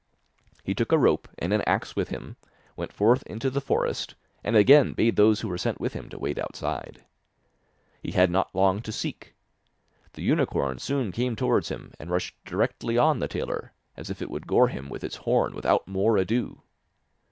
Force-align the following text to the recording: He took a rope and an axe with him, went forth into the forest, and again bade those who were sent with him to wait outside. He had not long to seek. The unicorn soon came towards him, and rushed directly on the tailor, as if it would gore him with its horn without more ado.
He 0.63 0.73
took 0.73 0.91
a 0.91 0.97
rope 0.97 1.27
and 1.37 1.53
an 1.53 1.61
axe 1.67 1.95
with 1.95 2.09
him, 2.09 2.35
went 2.75 2.91
forth 2.91 3.21
into 3.27 3.51
the 3.51 3.61
forest, 3.61 4.15
and 4.43 4.55
again 4.55 4.93
bade 4.93 5.15
those 5.15 5.41
who 5.41 5.47
were 5.47 5.59
sent 5.59 5.79
with 5.79 5.93
him 5.93 6.09
to 6.09 6.17
wait 6.17 6.39
outside. 6.39 7.03
He 8.01 8.13
had 8.13 8.31
not 8.31 8.55
long 8.55 8.81
to 8.81 8.91
seek. 8.91 9.35
The 10.13 10.23
unicorn 10.23 10.79
soon 10.79 11.11
came 11.11 11.35
towards 11.35 11.69
him, 11.69 11.91
and 11.99 12.09
rushed 12.09 12.33
directly 12.45 12.97
on 12.97 13.19
the 13.19 13.27
tailor, 13.27 13.73
as 13.95 14.09
if 14.09 14.23
it 14.23 14.31
would 14.31 14.47
gore 14.47 14.69
him 14.69 14.89
with 14.89 15.03
its 15.03 15.17
horn 15.17 15.53
without 15.53 15.87
more 15.87 16.17
ado. 16.17 16.63